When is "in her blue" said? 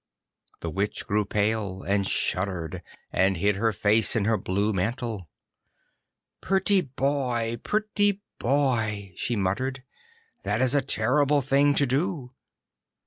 4.15-4.73